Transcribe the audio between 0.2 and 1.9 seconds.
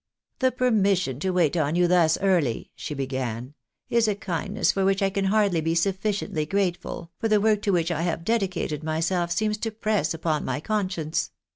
"The permission to wait on you